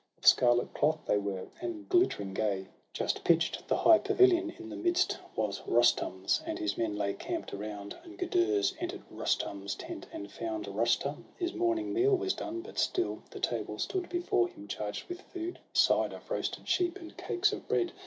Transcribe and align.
Of 0.17 0.25
scarlet 0.25 0.73
cloth 0.73 1.01
they 1.05 1.19
were, 1.19 1.45
and 1.61 1.87
glittering 1.87 2.33
gay, 2.33 2.69
Just 2.91 3.23
pitch'd; 3.23 3.61
the 3.67 3.77
high 3.77 3.99
pavilion 3.99 4.49
in 4.49 4.69
the 4.69 4.75
midst 4.75 5.19
Was 5.35 5.61
Rustum's, 5.67 6.41
and 6.43 6.57
his 6.57 6.75
men 6.75 6.95
lay 6.95 7.13
camp'd 7.13 7.53
around. 7.53 7.95
And 8.03 8.17
Gudurz 8.17 8.73
enter'd 8.79 9.03
Rustum's 9.11 9.75
tent, 9.75 10.07
and 10.11 10.31
found 10.31 10.65
Rustum; 10.67 11.25
his 11.37 11.53
morning 11.53 11.93
meal 11.93 12.17
was 12.17 12.33
done, 12.33 12.61
but 12.61 12.79
still 12.79 13.21
The 13.29 13.39
table 13.39 13.77
stood 13.77 14.09
before 14.09 14.47
him, 14.47 14.67
charged 14.67 15.07
with 15.07 15.21
food— 15.21 15.59
A 15.75 15.77
side 15.77 16.13
of 16.13 16.31
roasted 16.31 16.67
sheep, 16.67 16.97
and 16.99 17.15
cakes 17.15 17.53
of 17.53 17.67
bread. 17.67 17.91